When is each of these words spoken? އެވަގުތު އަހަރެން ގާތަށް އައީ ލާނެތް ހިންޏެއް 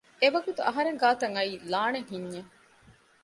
އެވަގުތު 0.21 0.61
އަހަރެން 0.67 0.99
ގާތަށް 1.01 1.35
އައީ 1.37 1.51
ލާނެތް 1.71 2.11
ހިންޏެއް 2.13 2.49